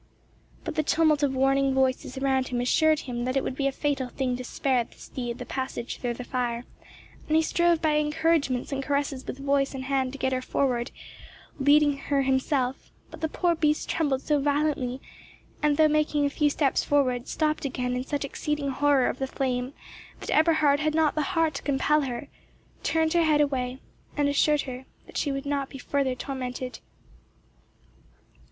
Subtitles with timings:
[0.63, 3.71] But the tumult of warning voices around him assured him that it would be a
[3.71, 6.65] fatal thing to spare the steed the passage through the fire,
[7.27, 10.89] and he strove by encouragements and caresses with voice and hand to get her forward,
[11.59, 14.99] leading her himself; but the poor beast trembled so violently,
[15.61, 19.27] and, though making a few steps forward, stopped again in such exceeding horror of the
[19.27, 19.71] flame,
[20.19, 22.27] that Eberhard had not the heart to compel her,
[22.81, 23.77] turned her head away,
[24.17, 26.79] and assured her that she should not be further tormented.